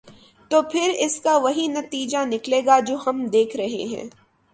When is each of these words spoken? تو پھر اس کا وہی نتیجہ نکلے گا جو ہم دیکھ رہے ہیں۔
تو 0.51 0.61
پھر 0.61 0.91
اس 0.99 1.19
کا 1.21 1.37
وہی 1.37 1.67
نتیجہ 1.67 2.17
نکلے 2.25 2.61
گا 2.65 2.79
جو 2.79 2.97
ہم 3.07 3.25
دیکھ 3.25 3.55
رہے 3.57 3.83
ہیں۔ 3.91 4.03